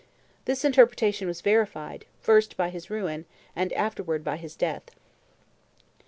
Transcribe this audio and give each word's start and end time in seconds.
This 0.45 0.65
interpretation 0.65 1.27
was 1.27 1.41
verified, 1.41 2.05
first 2.19 2.57
by 2.57 2.69
his 2.71 2.89
ruin, 2.89 3.25
and 3.55 3.71
afterward 3.73 4.23
by 4.23 4.37
his 4.37 4.55
death. 4.55 4.89